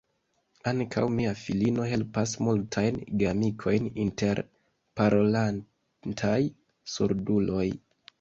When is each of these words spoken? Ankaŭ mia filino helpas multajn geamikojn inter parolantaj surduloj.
Ankaŭ 0.69 1.01
mia 1.17 1.33
filino 1.41 1.83
helpas 1.89 2.31
multajn 2.47 2.97
geamikojn 3.23 3.89
inter 4.05 4.41
parolantaj 5.01 6.39
surduloj. 6.95 7.67